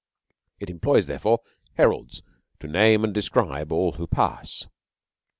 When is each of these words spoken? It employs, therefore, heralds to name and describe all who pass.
It 0.59 0.71
employs, 0.71 1.05
therefore, 1.05 1.41
heralds 1.75 2.23
to 2.59 2.67
name 2.67 3.03
and 3.03 3.13
describe 3.13 3.71
all 3.71 3.91
who 3.91 4.07
pass. 4.07 4.65